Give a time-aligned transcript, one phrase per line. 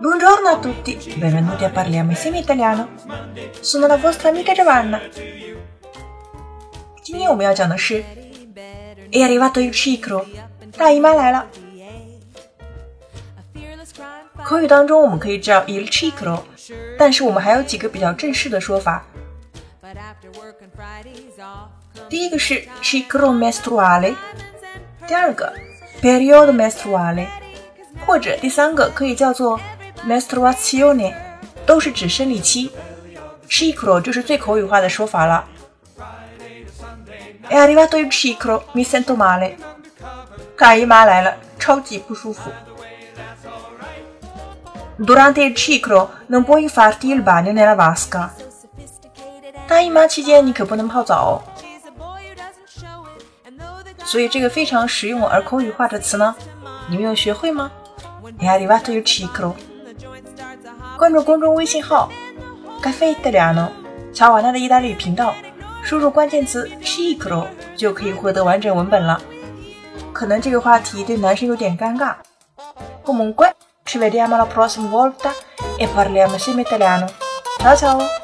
[0.00, 2.88] Buongiorno a tutti, benvenuti a Parliamo insieme italiano.
[3.60, 5.00] Sono la vostra amica Giovanna.
[7.04, 8.02] 今天我们要讲的是
[9.12, 10.26] È arrivato il ciclo，
[10.76, 11.46] 大姨妈来了。
[14.42, 16.42] 口语当中我们可以叫 il ciclo，
[16.98, 19.04] 但是我们还有几个比较正式的说法。
[22.08, 24.16] 第一个是 ciclo mestruale，
[25.06, 25.52] 第二个
[26.02, 27.28] periodo mestruale，
[28.05, 29.59] 或者第三个可以叫做
[30.07, 31.13] mestruazione，
[31.65, 32.71] 都是指生理期。
[33.47, 35.45] ciclo 就是最口语化的说法了。
[37.49, 39.55] È arrivato il ciclo, mi sento male。
[40.57, 42.49] 大姨妈来了，超级不舒服。
[44.97, 48.29] Durante il ciclo non puoi farti il bagno nella vasca。
[49.67, 51.41] 大姨妈期间你可不能泡澡。
[54.05, 56.35] 所以这个非常实用而口语化的词呢，
[56.89, 57.71] 你们有学会吗
[58.39, 59.55] 你还里巴巴有吃一口。
[60.97, 62.09] 关注公众微信号
[62.81, 63.69] “咖啡意大利诺”，
[64.13, 65.33] 查瓦纳的意大利语频道，
[65.83, 69.21] 输入关键词“吃一口”就可以获得完整文本了。
[70.13, 72.13] 可能这个话题对男生有点尴尬。
[73.05, 73.53] 我们乖
[73.85, 75.33] ci vediamo la prossima volta
[75.77, 77.07] e parliamo sempre italiano
[77.75, 78.20] ciao!